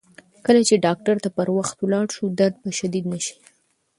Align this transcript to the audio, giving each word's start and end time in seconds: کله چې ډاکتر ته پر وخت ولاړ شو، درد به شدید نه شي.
کله 0.45 0.61
چې 0.67 0.81
ډاکتر 0.85 1.15
ته 1.23 1.29
پر 1.37 1.47
وخت 1.57 1.77
ولاړ 1.79 2.05
شو، 2.15 2.25
درد 2.39 2.55
به 2.63 2.71
شدید 2.79 3.05
نه 3.11 3.19
شي. 3.25 3.35